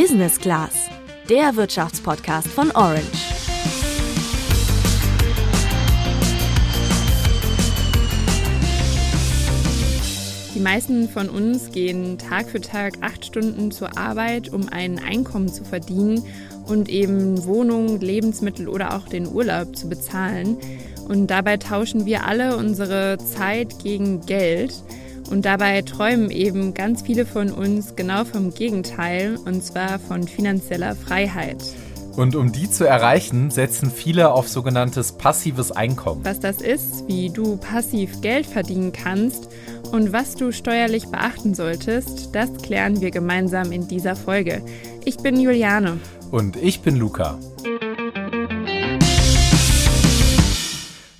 [0.00, 0.88] Business Class,
[1.28, 3.02] der Wirtschaftspodcast von Orange.
[10.54, 15.48] Die meisten von uns gehen Tag für Tag acht Stunden zur Arbeit, um ein Einkommen
[15.48, 16.24] zu verdienen
[16.68, 20.58] und eben Wohnung, Lebensmittel oder auch den Urlaub zu bezahlen.
[21.08, 24.74] Und dabei tauschen wir alle unsere Zeit gegen Geld.
[25.30, 30.94] Und dabei träumen eben ganz viele von uns genau vom Gegenteil, und zwar von finanzieller
[30.96, 31.62] Freiheit.
[32.16, 36.24] Und um die zu erreichen, setzen viele auf sogenanntes passives Einkommen.
[36.24, 39.48] Was das ist, wie du passiv Geld verdienen kannst
[39.92, 44.62] und was du steuerlich beachten solltest, das klären wir gemeinsam in dieser Folge.
[45.04, 45.98] Ich bin Juliane.
[46.32, 47.38] Und ich bin Luca.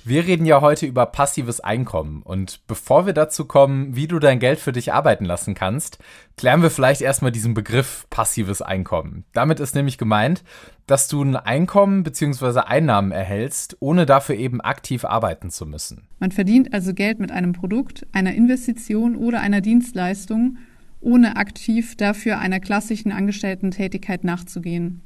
[0.09, 4.39] Wir reden ja heute über passives Einkommen und bevor wir dazu kommen, wie du dein
[4.39, 5.99] Geld für dich arbeiten lassen kannst,
[6.35, 9.23] klären wir vielleicht erstmal diesen Begriff passives Einkommen.
[9.33, 10.43] Damit ist nämlich gemeint,
[10.87, 12.61] dass du ein Einkommen bzw.
[12.61, 16.07] Einnahmen erhältst, ohne dafür eben aktiv arbeiten zu müssen.
[16.17, 20.57] Man verdient also Geld mit einem Produkt, einer Investition oder einer Dienstleistung,
[21.01, 25.03] ohne aktiv dafür einer klassischen Angestellten-Tätigkeit nachzugehen.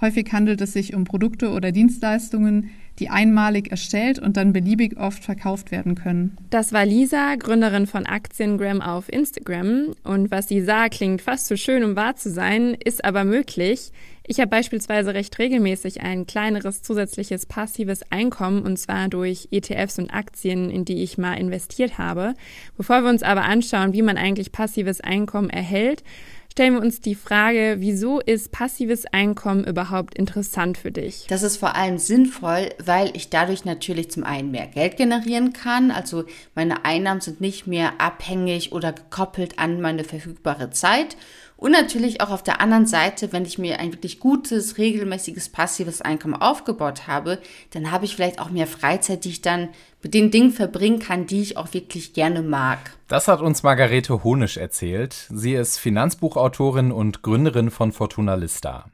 [0.00, 5.24] Häufig handelt es sich um Produkte oder Dienstleistungen, die einmalig erstellt und dann beliebig oft
[5.24, 6.36] verkauft werden können.
[6.50, 9.94] Das war Lisa, Gründerin von Aktiengram auf Instagram.
[10.04, 13.92] Und was sie sah, klingt fast zu schön, um wahr zu sein, ist aber möglich.
[14.24, 20.14] Ich habe beispielsweise recht regelmäßig ein kleineres zusätzliches passives Einkommen und zwar durch ETFs und
[20.14, 22.34] Aktien, in die ich mal investiert habe.
[22.76, 26.04] Bevor wir uns aber anschauen, wie man eigentlich passives Einkommen erhält,
[26.52, 31.24] stellen wir uns die Frage, wieso ist passives Einkommen überhaupt interessant für dich?
[31.28, 35.90] Das ist vor allem sinnvoll, weil ich dadurch natürlich zum einen mehr Geld generieren kann.
[35.90, 41.16] Also meine Einnahmen sind nicht mehr abhängig oder gekoppelt an meine verfügbare Zeit.
[41.56, 46.02] Und natürlich auch auf der anderen Seite, wenn ich mir ein wirklich gutes, regelmäßiges, passives
[46.02, 47.38] Einkommen aufgebaut habe,
[47.70, 49.70] dann habe ich vielleicht auch mehr Freizeit, die ich dann
[50.02, 52.96] mit den Dingen verbringen kann, die ich auch wirklich gerne mag.
[53.08, 55.28] Das hat uns Margarete Honisch erzählt.
[55.30, 58.86] Sie ist Finanzbuchautorin und Gründerin von Fortuna Lista.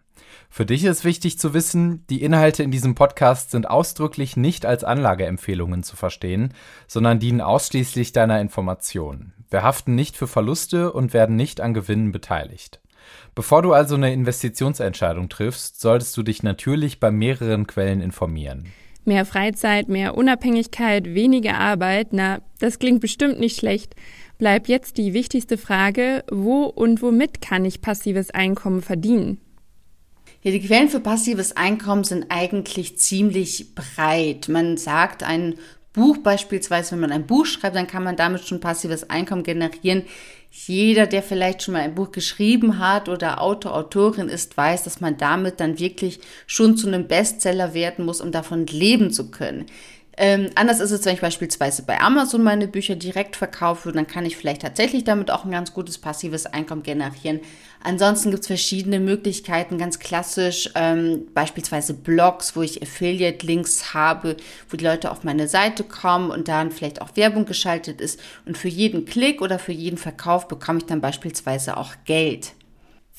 [0.50, 4.82] Für dich ist wichtig zu wissen, die Inhalte in diesem Podcast sind ausdrücklich nicht als
[4.82, 6.54] Anlageempfehlungen zu verstehen,
[6.86, 9.32] sondern dienen ausschließlich deiner Information.
[9.50, 12.80] Wir haften nicht für Verluste und werden nicht an Gewinnen beteiligt.
[13.34, 18.72] Bevor du also eine Investitionsentscheidung triffst, solltest du dich natürlich bei mehreren Quellen informieren.
[19.08, 23.94] Mehr Freizeit, mehr Unabhängigkeit, weniger Arbeit, na, das klingt bestimmt nicht schlecht.
[24.36, 29.40] Bleibt jetzt die wichtigste Frage, wo und womit kann ich passives Einkommen verdienen?
[30.42, 34.50] Ja, die Quellen für passives Einkommen sind eigentlich ziemlich breit.
[34.50, 35.54] Man sagt, ein
[35.94, 40.02] Buch beispielsweise, wenn man ein Buch schreibt, dann kann man damit schon passives Einkommen generieren.
[40.50, 45.00] Jeder, der vielleicht schon mal ein Buch geschrieben hat oder Autor, Autorin ist, weiß, dass
[45.00, 49.66] man damit dann wirklich schon zu einem Bestseller werden muss, um davon leben zu können.
[50.20, 54.26] Ähm, anders ist es, wenn ich beispielsweise bei Amazon meine Bücher direkt verkaufe, dann kann
[54.26, 57.38] ich vielleicht tatsächlich damit auch ein ganz gutes passives Einkommen generieren.
[57.84, 64.36] Ansonsten gibt es verschiedene Möglichkeiten, ganz klassisch, ähm, beispielsweise Blogs, wo ich Affiliate-Links habe,
[64.68, 68.18] wo die Leute auf meine Seite kommen und dann vielleicht auch Werbung geschaltet ist.
[68.44, 72.54] Und für jeden Klick oder für jeden Verkauf bekomme ich dann beispielsweise auch Geld.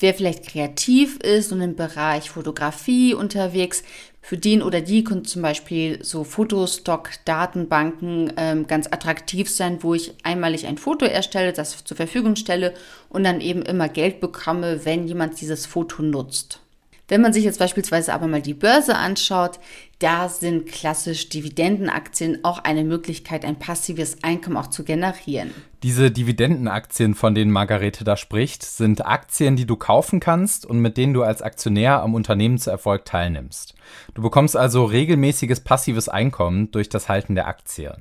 [0.00, 3.82] Wer vielleicht kreativ ist und im Bereich Fotografie unterwegs,
[4.22, 10.14] für den oder die können zum Beispiel so Fotostock-Datenbanken ähm, ganz attraktiv sein, wo ich
[10.22, 12.74] einmalig ein Foto erstelle, das zur Verfügung stelle
[13.08, 16.60] und dann eben immer Geld bekomme, wenn jemand dieses Foto nutzt.
[17.10, 19.58] Wenn man sich jetzt beispielsweise aber mal die Börse anschaut,
[19.98, 25.50] da sind klassisch Dividendenaktien auch eine Möglichkeit, ein passives Einkommen auch zu generieren.
[25.82, 30.96] Diese Dividendenaktien, von denen Margarete da spricht, sind Aktien, die du kaufen kannst und mit
[30.96, 33.74] denen du als Aktionär am Unternehmenserfolg teilnimmst.
[34.14, 37.96] Du bekommst also regelmäßiges passives Einkommen durch das Halten der Aktie.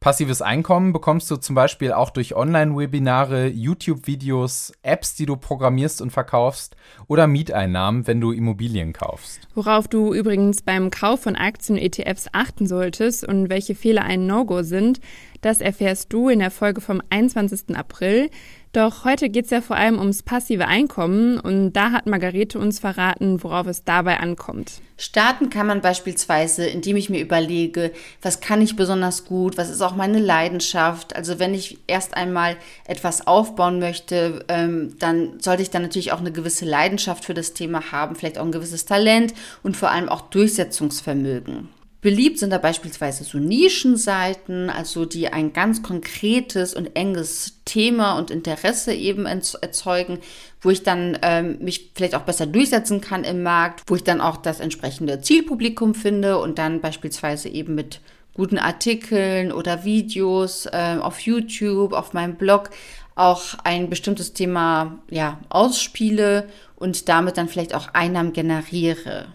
[0.00, 6.10] Passives Einkommen bekommst du zum Beispiel auch durch Online-Webinare, YouTube-Videos, Apps, die du programmierst und
[6.10, 6.76] verkaufst
[7.08, 9.48] oder Mieteinnahmen, wenn du Immobilien kaufst.
[9.54, 14.26] Worauf du übrigens beim Kauf von Aktien und ETFs achten solltest und welche Fehler ein
[14.26, 15.00] No-Go sind,
[15.40, 17.76] das erfährst du in der Folge vom 21.
[17.76, 18.30] April.
[18.76, 22.78] Doch heute geht es ja vor allem ums passive Einkommen und da hat Margarete uns
[22.78, 24.82] verraten, worauf es dabei ankommt.
[24.98, 27.90] Starten kann man beispielsweise, indem ich mir überlege,
[28.20, 31.16] was kann ich besonders gut, was ist auch meine Leidenschaft.
[31.16, 36.20] Also wenn ich erst einmal etwas aufbauen möchte, ähm, dann sollte ich dann natürlich auch
[36.20, 39.32] eine gewisse Leidenschaft für das Thema haben, vielleicht auch ein gewisses Talent
[39.62, 41.70] und vor allem auch Durchsetzungsvermögen.
[42.06, 48.30] Beliebt sind da beispielsweise so Nischenseiten, also die ein ganz konkretes und enges Thema und
[48.30, 50.20] Interesse eben erzeugen,
[50.60, 54.20] wo ich dann ähm, mich vielleicht auch besser durchsetzen kann im Markt, wo ich dann
[54.20, 58.00] auch das entsprechende Zielpublikum finde und dann beispielsweise eben mit
[58.34, 62.70] guten Artikeln oder Videos äh, auf YouTube, auf meinem Blog
[63.16, 69.26] auch ein bestimmtes Thema ja, ausspiele und damit dann vielleicht auch Einnahmen generiere.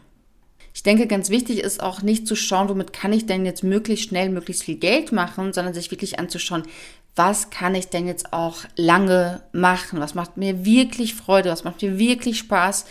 [0.74, 4.10] Ich denke, ganz wichtig ist auch nicht zu schauen, womit kann ich denn jetzt möglichst
[4.10, 6.64] schnell möglichst viel Geld machen, sondern sich wirklich anzuschauen,
[7.16, 10.00] was kann ich denn jetzt auch lange machen?
[10.00, 11.50] Was macht mir wirklich Freude?
[11.50, 12.86] Was macht mir wirklich Spaß?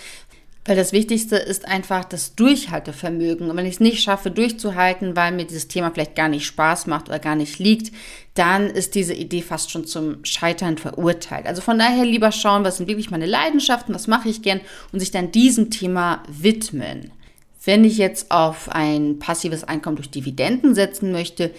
[0.67, 3.51] Weil das Wichtigste ist einfach das Durchhaltevermögen.
[3.51, 6.87] Und wenn ich es nicht schaffe, durchzuhalten, weil mir dieses Thema vielleicht gar nicht Spaß
[6.87, 7.93] macht oder gar nicht liegt,
[8.35, 11.47] dann ist diese Idee fast schon zum Scheitern verurteilt.
[11.47, 14.61] Also von daher lieber schauen, was sind wirklich meine Leidenschaften, was mache ich gern
[14.93, 17.11] und sich dann diesem Thema widmen.
[17.65, 21.53] Wenn ich jetzt auf ein passives Einkommen durch Dividenden setzen möchte,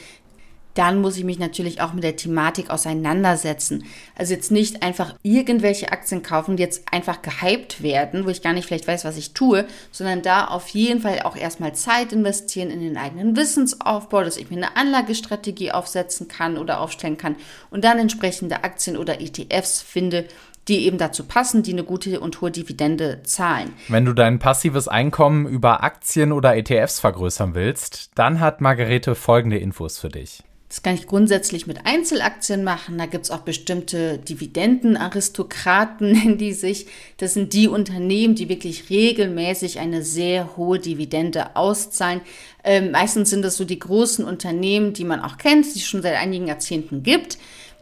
[0.74, 3.84] dann muss ich mich natürlich auch mit der Thematik auseinandersetzen.
[4.16, 8.54] Also jetzt nicht einfach irgendwelche Aktien kaufen, die jetzt einfach gehypt werden, wo ich gar
[8.54, 12.70] nicht vielleicht weiß, was ich tue, sondern da auf jeden Fall auch erstmal Zeit investieren
[12.70, 17.36] in den eigenen Wissensaufbau, dass ich mir eine Anlagestrategie aufsetzen kann oder aufstellen kann
[17.70, 20.26] und dann entsprechende Aktien oder ETFs finde,
[20.72, 23.74] die eben dazu passen, die eine gute und hohe Dividende zahlen.
[23.90, 29.58] Wenn du dein passives Einkommen über Aktien oder ETFs vergrößern willst, dann hat Margarete folgende
[29.58, 30.44] Infos für dich.
[30.70, 32.98] Das kann ich grundsätzlich mit Einzelaktien machen.
[32.98, 36.86] Da gibt es auch bestimmte Dividendenaristokraten, nennen die sich.
[37.18, 42.22] Das sind die Unternehmen, die wirklich regelmäßig eine sehr hohe Dividende auszahlen.
[42.64, 46.02] Ähm, meistens sind das so die großen Unternehmen, die man auch kennt, die es schon
[46.02, 47.38] seit einigen Jahrzehnten gibt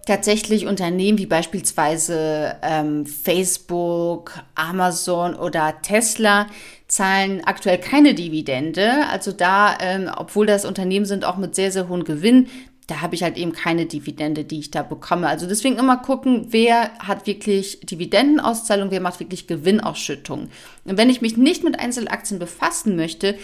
[0.09, 6.47] tatsächlich Unternehmen wie beispielsweise ähm, Facebook, Amazon oder Tesla
[6.87, 9.05] zahlen aktuell keine Dividende.
[9.11, 12.47] Also da, ähm, obwohl das Unternehmen sind, auch mit sehr, sehr hohen Gewinn,
[12.87, 15.27] da habe ich halt eben keine Dividende, die ich da bekomme.
[15.27, 20.49] Also deswegen immer gucken, wer hat wirklich Dividendenauszahlung, wer macht wirklich Gewinnausschüttung.
[20.85, 23.37] Und wenn ich mich nicht mit Einzelaktien befassen möchte,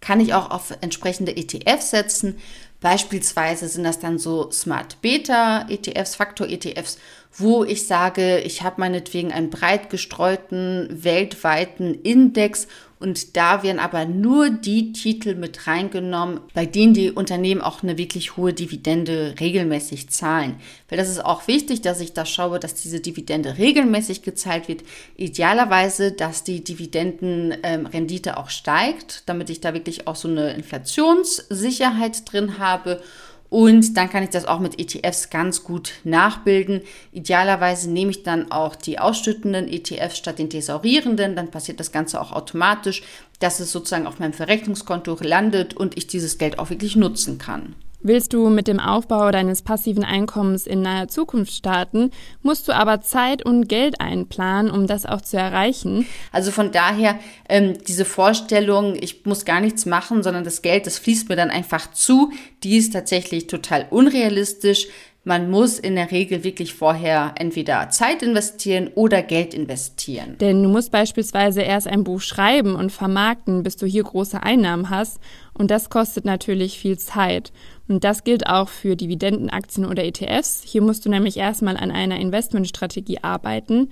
[0.00, 2.38] kann ich auch auf entsprechende ETFs setzen.
[2.80, 6.98] Beispielsweise sind das dann so Smart Beta ETFs, Faktor ETFs,
[7.36, 12.68] wo ich sage, ich habe meinetwegen einen breit gestreuten weltweiten Index
[13.00, 17.96] und da werden aber nur die Titel mit reingenommen, bei denen die Unternehmen auch eine
[17.96, 20.56] wirklich hohe Dividende regelmäßig zahlen.
[20.88, 24.82] Weil das ist auch wichtig, dass ich da schaue, dass diese Dividende regelmäßig gezahlt wird.
[25.16, 32.30] Idealerweise, dass die Dividendenrendite ähm, auch steigt, damit ich da wirklich auch so eine Inflationssicherheit
[32.30, 33.00] drin habe
[33.50, 36.82] und dann kann ich das auch mit ETFs ganz gut nachbilden.
[37.12, 41.34] Idealerweise nehme ich dann auch die ausschüttenden ETFs statt den thesaurierenden.
[41.34, 43.02] Dann passiert das Ganze auch automatisch,
[43.38, 47.74] dass es sozusagen auf meinem Verrechnungskonto landet und ich dieses Geld auch wirklich nutzen kann.
[48.00, 52.10] Willst du mit dem Aufbau deines passiven Einkommens in naher Zukunft starten,
[52.42, 56.06] musst du aber Zeit und Geld einplanen, um das auch zu erreichen.
[56.30, 57.18] Also von daher
[57.48, 61.50] ähm, diese Vorstellung, ich muss gar nichts machen, sondern das Geld, das fließt mir dann
[61.50, 64.86] einfach zu, die ist tatsächlich total unrealistisch.
[65.24, 70.38] Man muss in der Regel wirklich vorher entweder Zeit investieren oder Geld investieren.
[70.40, 74.88] Denn du musst beispielsweise erst ein Buch schreiben und vermarkten, bis du hier große Einnahmen
[74.88, 75.18] hast.
[75.52, 77.52] Und das kostet natürlich viel Zeit.
[77.88, 80.62] Und das gilt auch für Dividendenaktien oder ETFs.
[80.64, 83.90] Hier musst du nämlich erstmal an einer Investmentstrategie arbeiten.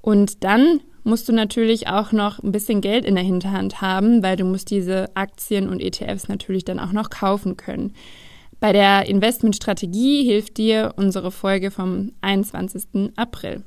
[0.00, 4.36] Und dann musst du natürlich auch noch ein bisschen Geld in der Hinterhand haben, weil
[4.36, 7.92] du musst diese Aktien und ETFs natürlich dann auch noch kaufen können.
[8.62, 13.10] Bei der Investmentstrategie hilft dir unsere Folge vom 21.
[13.16, 13.64] April.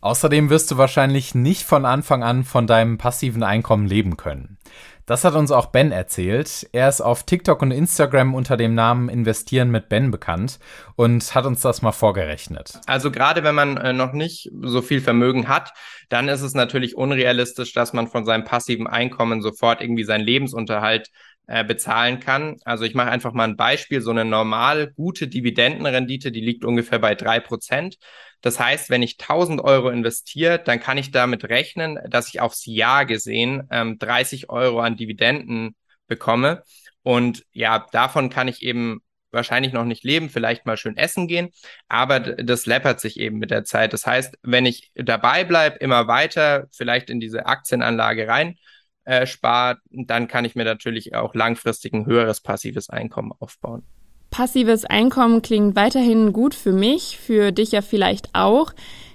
[0.00, 4.58] Außerdem wirst du wahrscheinlich nicht von Anfang an von deinem passiven Einkommen leben können.
[5.06, 6.68] Das hat uns auch Ben erzählt.
[6.72, 10.58] Er ist auf TikTok und Instagram unter dem Namen Investieren mit Ben bekannt
[10.96, 12.80] und hat uns das mal vorgerechnet.
[12.86, 15.72] Also gerade wenn man äh, noch nicht so viel Vermögen hat,
[16.08, 21.10] dann ist es natürlich unrealistisch, dass man von seinem passiven Einkommen sofort irgendwie seinen Lebensunterhalt
[21.52, 22.56] äh, bezahlen kann.
[22.64, 24.00] Also ich mache einfach mal ein Beispiel.
[24.00, 27.98] So eine normal gute Dividendenrendite, die liegt ungefähr bei drei Prozent.
[28.40, 32.64] Das heißt, wenn ich 1000 Euro investiere, dann kann ich damit rechnen, dass ich aufs
[32.64, 36.62] Jahr gesehen ähm, 30 Euro an Dividenden bekomme.
[37.02, 41.50] Und ja, davon kann ich eben wahrscheinlich noch nicht leben, vielleicht mal schön essen gehen,
[41.88, 43.92] aber das läppert sich eben mit der Zeit.
[43.92, 48.56] Das heißt, wenn ich dabei bleibe, immer weiter vielleicht in diese Aktienanlage rein
[49.04, 53.82] äh, spare, dann kann ich mir natürlich auch langfristig ein höheres passives Einkommen aufbauen.
[54.30, 58.72] Passives Einkommen klingt weiterhin gut für mich, für dich ja vielleicht auch.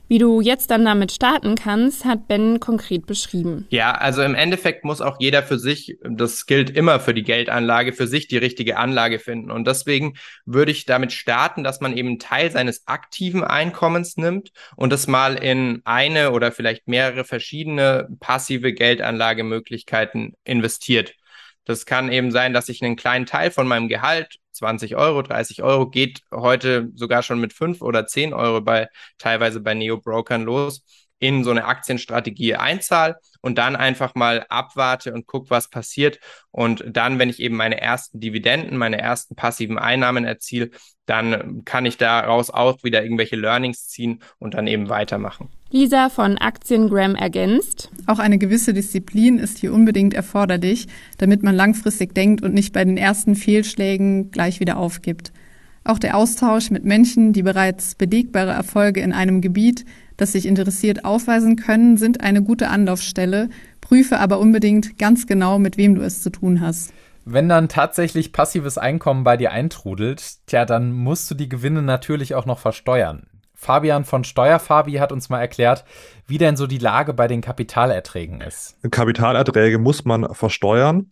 [0.09, 3.67] Wie du jetzt dann damit starten kannst, hat Ben konkret beschrieben.
[3.69, 7.91] Ja, also im Endeffekt muss auch jeder für sich, das gilt immer für die Geldanlage,
[7.91, 9.51] für sich die richtige Anlage finden.
[9.51, 10.13] Und deswegen
[10.45, 15.35] würde ich damit starten, dass man eben Teil seines aktiven Einkommens nimmt und das mal
[15.35, 21.15] in eine oder vielleicht mehrere verschiedene passive Geldanlagemöglichkeiten investiert.
[21.65, 25.63] Das kann eben sein, dass ich einen kleinen Teil von meinem Gehalt 20 Euro, 30
[25.63, 30.83] Euro, geht heute sogar schon mit 5 oder 10 Euro bei teilweise bei Neo-Brokern los,
[31.19, 36.19] in so eine Aktienstrategie einzahl und dann einfach mal abwarte und guck, was passiert.
[36.51, 40.69] Und dann, wenn ich eben meine ersten Dividenden, meine ersten passiven Einnahmen erziele,
[41.05, 45.49] dann kann ich daraus auch wieder irgendwelche Learnings ziehen und dann eben weitermachen.
[45.69, 47.89] Lisa von Aktiengram ergänzt.
[48.05, 52.85] Auch eine gewisse Disziplin ist hier unbedingt erforderlich, damit man langfristig denkt und nicht bei
[52.85, 55.31] den ersten Fehlschlägen gleich wieder aufgibt.
[55.83, 59.85] Auch der Austausch mit Menschen, die bereits belegbare Erfolge in einem Gebiet,
[60.17, 63.49] das sich interessiert, aufweisen können, sind eine gute Anlaufstelle.
[63.81, 66.91] Prüfe aber unbedingt ganz genau, mit wem du es zu tun hast.
[67.23, 72.35] Wenn dann tatsächlich passives Einkommen bei dir eintrudelt, tja, dann musst du die Gewinne natürlich
[72.35, 73.27] auch noch versteuern.
[73.53, 75.83] Fabian von Steuerfabi hat uns mal erklärt,
[76.27, 78.77] wie denn so die Lage bei den Kapitalerträgen ist.
[78.91, 81.07] Kapitalerträge muss man versteuern.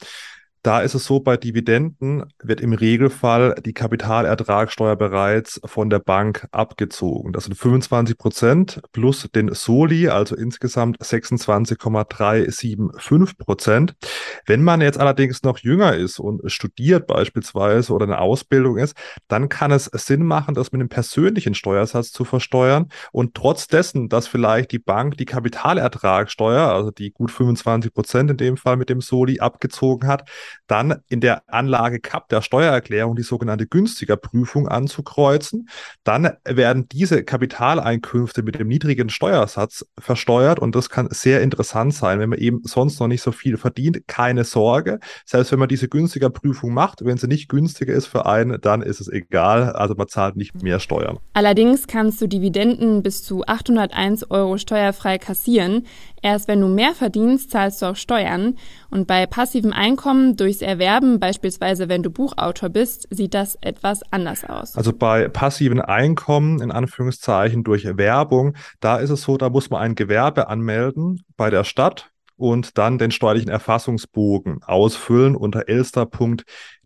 [0.65, 6.48] Da ist es so, bei Dividenden wird im Regelfall die Kapitalertragssteuer bereits von der Bank
[6.51, 7.34] abgezogen.
[7.34, 13.93] Das sind 25 Prozent plus den Soli, also insgesamt 26,375 Prozent.
[14.48, 19.50] Wenn man jetzt allerdings noch jünger ist und studiert beispielsweise oder eine Ausbildung ist, dann
[19.50, 22.89] kann es Sinn machen, das mit einem persönlichen Steuersatz zu versteuern.
[23.12, 28.38] Und trotz dessen, dass vielleicht die Bank die Kapitalertragssteuer, also die gut 25 Prozent in
[28.38, 30.27] dem Fall mit dem Soli abgezogen hat,
[30.68, 35.70] dann in der Anlage CAP der Steuererklärung die sogenannte günstiger Prüfung anzukreuzen.
[36.04, 42.20] Dann werden diese Kapitaleinkünfte mit dem niedrigen Steuersatz versteuert und das kann sehr interessant sein,
[42.20, 44.08] wenn man eben sonst noch nicht so viel verdient.
[44.08, 48.26] Keine Sorge, selbst wenn man diese günstiger Prüfung macht, wenn sie nicht günstiger ist für
[48.26, 51.20] einen, dann ist es egal, also man zahlt nicht mehr Steuern.
[51.34, 55.86] Allerdings kannst du Dividenden bis zu 801 Euro steuerfrei kassieren.
[56.25, 58.55] Erst wenn du mehr verdienst, zahlst du auch Steuern.
[58.89, 64.44] Und bei passivem Einkommen durchs Erwerben, beispielsweise wenn du Buchautor bist, sieht das etwas anders
[64.44, 64.75] aus.
[64.75, 69.84] Also bei passiven Einkommen, in Anführungszeichen durch Werbung, da ist es so, da muss man
[69.84, 76.44] ein Gewerbe anmelden bei der Stadt und dann den steuerlichen Erfassungsbogen ausfüllen unter elster.de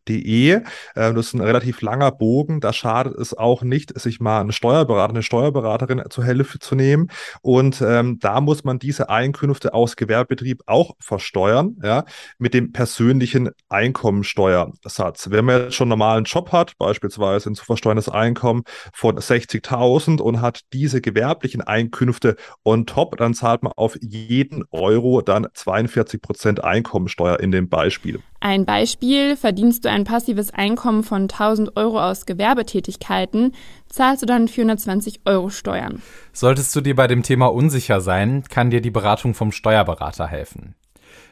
[0.10, 0.52] De.
[0.52, 0.62] Äh,
[0.96, 2.60] das ist ein relativ langer Bogen.
[2.60, 7.10] Da schadet es auch nicht, sich mal einen Steuerberater, eine Steuerberaterin zur Hilfe zu nehmen.
[7.42, 12.06] Und ähm, da muss man diese Einkünfte aus Gewerbebetrieb auch versteuern, ja,
[12.38, 15.30] mit dem persönlichen Einkommensteuersatz.
[15.30, 18.64] Wenn man jetzt schon einen normalen Job hat, beispielsweise ein zu versteuerndes Einkommen
[18.94, 25.22] von 60.000 und hat diese gewerblichen Einkünfte on top, dann zahlt man auf jeden Euro
[25.22, 28.20] dann 42 Prozent Einkommensteuer in dem Beispiel.
[28.42, 33.54] Ein Beispiel, verdienst du ein passives Einkommen von 1000 Euro aus Gewerbetätigkeiten,
[33.90, 36.02] zahlst du dann 420 Euro Steuern.
[36.32, 40.76] Solltest du dir bei dem Thema unsicher sein, kann dir die Beratung vom Steuerberater helfen.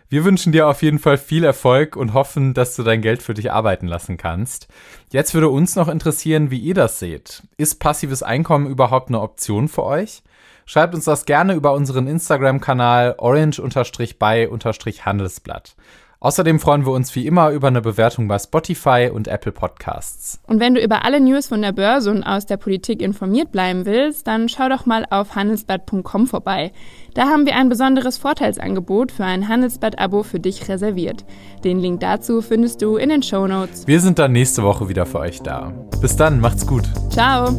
[0.09, 3.33] Wir wünschen dir auf jeden Fall viel Erfolg und hoffen, dass du dein Geld für
[3.33, 4.69] dich arbeiten lassen kannst.
[5.11, 7.43] Jetzt würde uns noch interessieren, wie ihr das seht.
[7.57, 10.23] Ist passives Einkommen überhaupt eine Option für euch?
[10.65, 15.75] Schreibt uns das gerne über unseren Instagram-Kanal orange-by-handelsblatt.
[16.19, 20.39] Außerdem freuen wir uns wie immer über eine Bewertung bei Spotify und Apple Podcasts.
[20.47, 23.86] Und wenn du über alle News von der Börse und aus der Politik informiert bleiben
[23.86, 26.71] willst, dann schau doch mal auf handelsblatt.com vorbei.
[27.13, 31.24] Da haben wir ein besonderes Vorteilsangebot für ein Handelsblatt-Abo für dich reserviert.
[31.63, 33.86] Den Link dazu findest du in den Show Notes.
[33.86, 35.71] Wir sind dann nächste Woche wieder für euch da.
[36.01, 36.83] Bis dann, macht's gut.
[37.12, 37.55] Ciao.